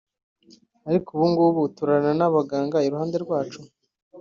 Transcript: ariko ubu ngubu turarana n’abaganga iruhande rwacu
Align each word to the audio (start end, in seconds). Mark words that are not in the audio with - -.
ariko 0.87 1.07
ubu 1.13 1.25
ngubu 1.31 1.61
turarana 1.75 2.11
n’abaganga 2.19 2.77
iruhande 2.87 3.17
rwacu 3.23 3.59